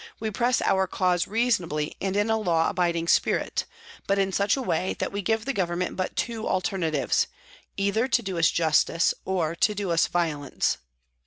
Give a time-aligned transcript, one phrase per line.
[0.19, 3.65] We press our cause reasonably and in a law abiding spirit,
[4.07, 7.27] but in such a way that we give the Government but two alternatives
[7.77, 10.79] either to do us justice or to do us violence."